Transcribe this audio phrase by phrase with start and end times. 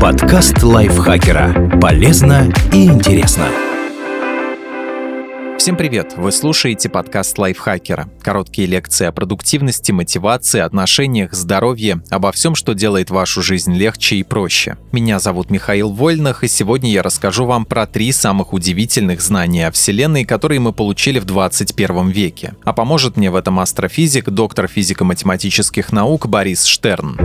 [0.00, 1.78] Подкаст лайфхакера.
[1.80, 3.46] Полезно и интересно.
[5.58, 6.14] Всем привет!
[6.16, 8.08] Вы слушаете подкаст лайфхакера.
[8.22, 14.22] Короткие лекции о продуктивности, мотивации, отношениях, здоровье, обо всем, что делает вашу жизнь легче и
[14.22, 14.76] проще.
[14.92, 19.72] Меня зовут Михаил Вольнах, и сегодня я расскажу вам про три самых удивительных знания о
[19.72, 22.54] Вселенной, которые мы получили в 21 веке.
[22.64, 27.16] А поможет мне в этом астрофизик, доктор физико-математических наук Борис Штерн.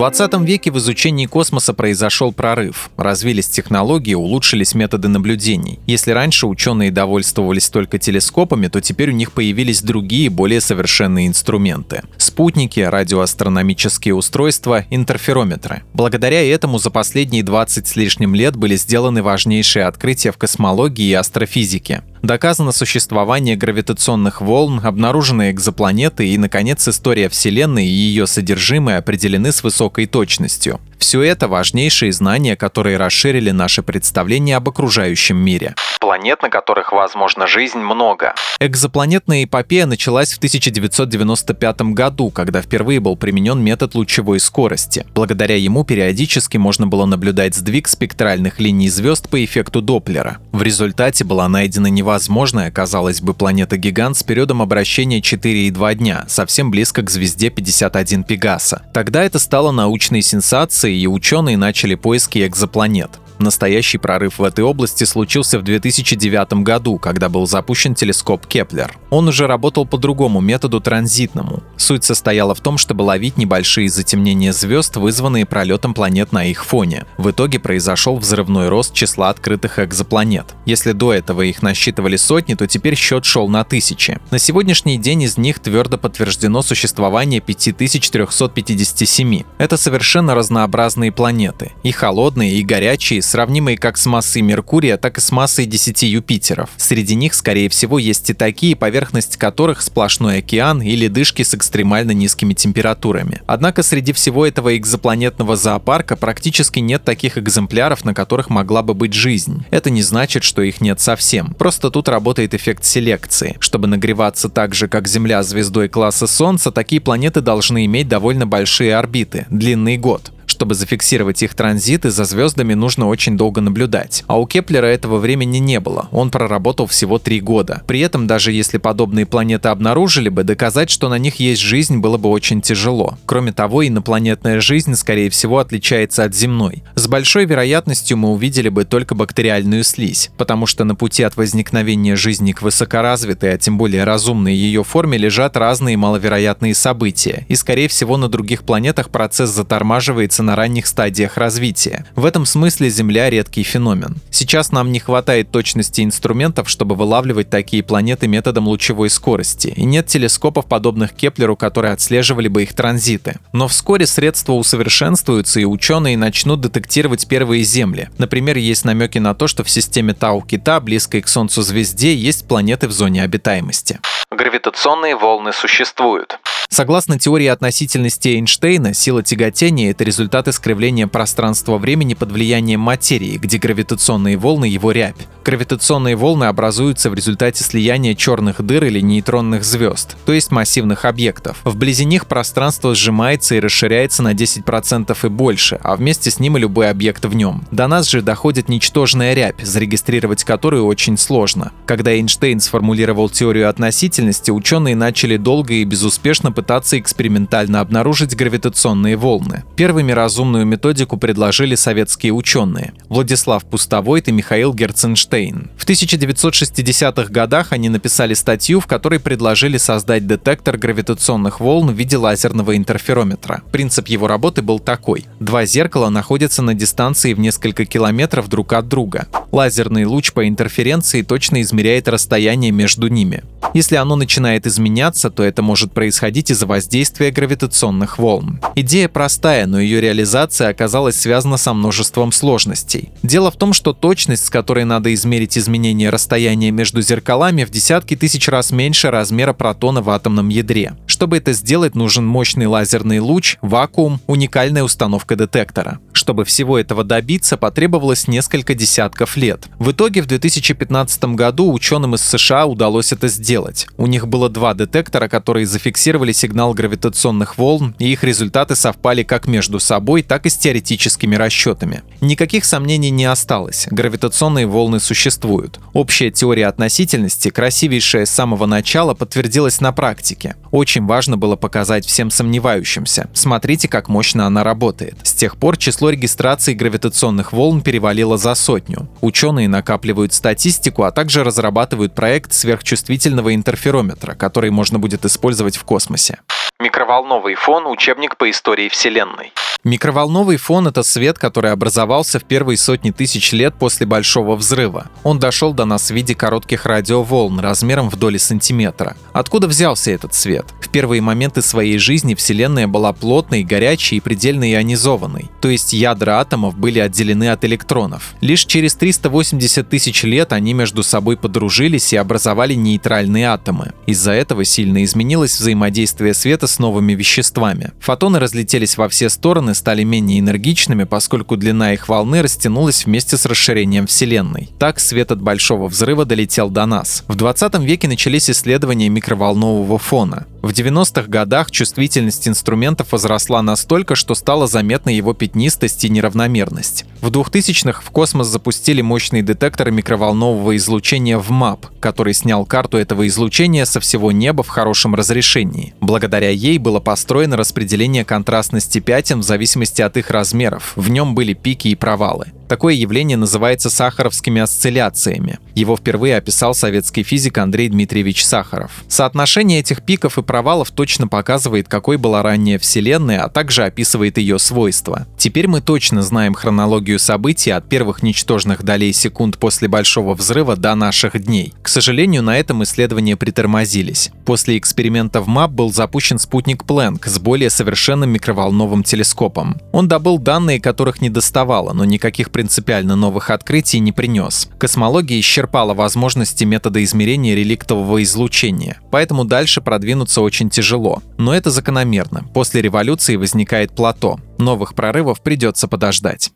[0.00, 2.88] 20 веке в изучении космоса произошел прорыв.
[2.96, 5.78] Развились технологии, улучшились методы наблюдений.
[5.86, 12.00] Если раньше ученые довольствовались только телескопами, то теперь у них появились другие, более совершенные инструменты.
[12.16, 15.82] Спутники, радиоастрономические устройства, интерферометры.
[15.92, 21.12] Благодаря этому за последние 20 с лишним лет были сделаны важнейшие открытия в космологии и
[21.12, 22.02] астрофизике.
[22.22, 29.62] Доказано существование гравитационных волн, обнаружены экзопланеты и, наконец, история Вселенной и ее содержимое определены с
[29.62, 30.80] высокой точностью.
[31.00, 35.74] Все это важнейшие знания, которые расширили наше представление об окружающем мире.
[35.98, 38.34] Планет, на которых возможна жизнь, много.
[38.60, 45.06] Экзопланетная эпопея началась в 1995 году, когда впервые был применен метод лучевой скорости.
[45.14, 50.38] Благодаря ему периодически можно было наблюдать сдвиг спектральных линий звезд по эффекту Доплера.
[50.52, 57.02] В результате была найдена невозможная, казалось бы, планета-гигант с периодом обращения 4,2 дня, совсем близко
[57.02, 58.82] к звезде 51 Пегаса.
[58.92, 63.10] Тогда это стало научной сенсацией, и ученые начали поиски экзопланет.
[63.40, 68.98] Настоящий прорыв в этой области случился в 2009 году, когда был запущен телескоп Кеплер.
[69.08, 71.62] Он уже работал по другому методу транзитному.
[71.78, 77.06] Суть состояла в том, чтобы ловить небольшие затемнения звезд, вызванные пролетом планет на их фоне.
[77.16, 80.54] В итоге произошел взрывной рост числа открытых экзопланет.
[80.66, 84.18] Если до этого их насчитывали сотни, то теперь счет шел на тысячи.
[84.30, 89.44] На сегодняшний день из них твердо подтверждено существование 5357.
[89.56, 91.72] Это совершенно разнообразные планеты.
[91.82, 96.70] И холодные, и горячие, сравнимые как с массой Меркурия, так и с массой 10 Юпитеров.
[96.76, 102.10] Среди них, скорее всего, есть и такие, поверхность которых сплошной океан или дышки с экстремально
[102.10, 103.40] низкими температурами.
[103.46, 109.12] Однако среди всего этого экзопланетного зоопарка практически нет таких экземпляров, на которых могла бы быть
[109.12, 109.64] жизнь.
[109.70, 111.54] Это не значит, что их нет совсем.
[111.54, 113.56] Просто тут работает эффект селекции.
[113.60, 118.96] Чтобы нагреваться так же, как Земля звездой класса Солнца, такие планеты должны иметь довольно большие
[118.96, 120.32] орбиты, длинный год.
[120.60, 124.24] Чтобы зафиксировать их транзиты, за звездами нужно очень долго наблюдать.
[124.26, 127.82] А у Кеплера этого времени не было, он проработал всего три года.
[127.86, 132.18] При этом, даже если подобные планеты обнаружили бы, доказать, что на них есть жизнь, было
[132.18, 133.16] бы очень тяжело.
[133.24, 136.82] Кроме того, инопланетная жизнь, скорее всего, отличается от земной.
[136.94, 142.16] С большой вероятностью мы увидели бы только бактериальную слизь, потому что на пути от возникновения
[142.16, 147.88] жизни к высокоразвитой, а тем более разумной ее форме лежат разные маловероятные события, и скорее
[147.88, 152.04] всего на других планетах процесс затормаживается на ранних стадиях развития.
[152.16, 154.16] В этом смысле Земля редкий феномен.
[154.32, 160.08] Сейчас нам не хватает точности инструментов, чтобы вылавливать такие планеты методом лучевой скорости, и нет
[160.08, 163.36] телескопов, подобных Кеплеру, которые отслеживали бы их транзиты.
[163.52, 168.08] Но вскоре средства усовершенствуются, и ученые начнут детектировать первые Земли.
[168.18, 172.88] Например, есть намеки на то, что в системе Тау-Кита, близкой к Солнцу звезде, есть планеты
[172.88, 174.00] в зоне обитаемости.
[174.32, 176.40] Гравитационные волны существуют.
[176.72, 184.36] Согласно теории относительности Эйнштейна, сила тяготения— это результат искривления пространства-времени под влиянием материи, где гравитационные
[184.36, 185.16] волны— его рябь.
[185.44, 191.58] Гравитационные волны образуются в результате слияния черных дыр или нейтронных звезд, то есть массивных объектов.
[191.64, 196.60] Вблизи них пространство сжимается и расширяется на 10% и больше, а вместе с ним и
[196.60, 197.64] любой объект в нем.
[197.72, 201.72] До нас же доходит ничтожная рябь, зарегистрировать которую очень сложно.
[201.84, 209.64] Когда Эйнштейн сформулировал теорию относительности, ученые начали долго и безуспешно пытаться экспериментально обнаружить гравитационные волны.
[209.76, 215.70] Первыми разумную методику предложили советские ученые– Владислав Пустовойт и Михаил Герценштейн.
[215.78, 222.18] В 1960-х годах они написали статью, в которой предложили создать детектор гравитационных волн в виде
[222.18, 223.62] лазерного интерферометра.
[223.72, 225.24] Принцип его работы был такой.
[225.40, 229.28] Два зеркала находятся на дистанции в несколько километров друг от друга.
[229.50, 233.44] Лазерный луч по интерференции точно измеряет расстояние между ними.
[233.72, 238.60] Если оно начинает изменяться, то это может происходить из-за воздействия гравитационных волн.
[238.74, 243.10] Идея простая, но ее реализация оказалась связана со множеством сложностей.
[243.22, 248.16] Дело в том, что точность, с которой надо измерить изменение расстояния между зеркалами, в десятки
[248.16, 250.94] тысяч раз меньше размера протона в атомном ядре.
[251.06, 255.98] Чтобы это сделать, нужен мощный лазерный луч, вакуум, уникальная установка детектора.
[256.12, 259.68] Чтобы всего этого добиться, потребовалось несколько десятков лет.
[259.78, 263.86] В итоге в 2015 году ученым из США удалось это сделать.
[263.96, 269.46] У них было два детектора, которые зафиксировали сигнал гравитационных волн, и их результаты совпали как
[269.46, 272.02] между собой, так и с теоретическими расчетами.
[272.22, 275.78] Никаких сомнений не осталось, гравитационные волны существуют.
[275.92, 280.56] Общая теория относительности, красивейшая с самого начала, подтвердилась на практике.
[280.70, 283.28] Очень важно было показать всем сомневающимся.
[283.34, 285.16] Смотрите, как мощно она работает.
[285.22, 289.08] С тех пор число регистраций гравитационных волн перевалило за сотню.
[289.20, 296.19] Ученые накапливают статистику, а также разрабатывают проект сверхчувствительного интерферометра, который можно будет использовать в космосе.
[296.20, 296.59] Техасе.
[296.80, 299.52] Микроволновый фон– учебник по истории Вселенной.
[299.84, 305.06] Микроволновый фон— это свет, который образовался в первые сотни тысяч лет после Большого взрыва.
[305.22, 309.16] Он дошел до нас в виде коротких радиоволн размером в доли сантиметра.
[309.32, 310.66] Откуда взялся этот свет?
[310.80, 316.40] В первые моменты своей жизни Вселенная была плотной, горячей и предельно ионизованной, то есть ядра
[316.40, 318.34] атомов были отделены от электронов.
[318.40, 323.92] Лишь через 380 тысяч лет они между собой подружились и образовали нейтральные атомы.
[324.06, 327.92] Из-за этого сильно изменилось взаимодействие света с новыми веществами.
[328.00, 333.44] Фотоны разлетелись во все стороны стали менее энергичными, поскольку длина их волны растянулась вместе с
[333.44, 334.70] расширением Вселенной.
[334.78, 337.24] Так свет от Большого взрыва долетел до нас.
[337.28, 340.46] В 20 веке начались исследования микроволнового фона.
[340.62, 347.06] В 90-х годах чувствительность инструментов возросла настолько, что стала заметна его пятнистость и неравномерность.
[347.22, 353.26] В 2000-х в космос запустили мощные детекторы микроволнового излучения в МАП, который снял карту этого
[353.26, 355.94] излучения со всего неба в хорошем разрешении.
[356.00, 360.92] Благодаря ей было построено распределение контрастности пятен в зависимости от их размеров.
[360.94, 362.52] В нем были пики и провалы.
[362.70, 365.58] Такое явление называется сахаровскими осцилляциями.
[365.74, 369.02] Его впервые описал советский физик Андрей Дмитриевич Сахаров.
[369.08, 374.60] Соотношение этих пиков и провалов точно показывает, какой была ранняя Вселенная, а также описывает ее
[374.60, 375.26] свойства.
[375.36, 380.94] Теперь мы точно знаем хронологию событий от первых ничтожных долей секунд после Большого взрыва до
[380.94, 381.74] наших дней.
[381.82, 384.30] К сожалению, на этом исследования притормозились.
[384.44, 389.76] После эксперимента в МАП был запущен спутник Плэнк с более совершенным микроволновым телескопом.
[389.90, 394.68] Он добыл данные, которых не доставало, но никаких принципиально новых открытий не принес.
[394.76, 401.22] Космология исчерпала возможности метода измерения реликтового излучения, поэтому дальше продвинуться очень тяжело.
[401.38, 402.44] Но это закономерно.
[402.52, 404.40] После революции возникает плато.
[404.58, 406.52] Новых прорывов придется подождать.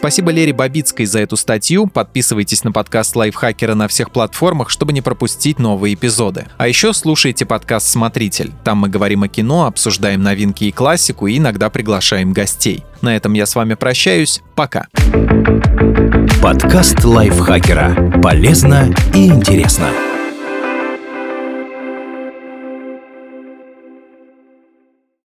[0.00, 1.86] Спасибо Лере Бабицкой за эту статью.
[1.86, 6.46] Подписывайтесь на подкаст Лайфхакера на всех платформах, чтобы не пропустить новые эпизоды.
[6.56, 8.50] А еще слушайте подкаст «Смотритель».
[8.64, 12.82] Там мы говорим о кино, обсуждаем новинки и классику и иногда приглашаем гостей.
[13.02, 14.40] На этом я с вами прощаюсь.
[14.56, 14.86] Пока.
[16.42, 18.20] Подкаст Лайфхакера.
[18.22, 19.90] Полезно и интересно.